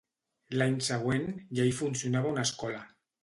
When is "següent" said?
0.87-1.27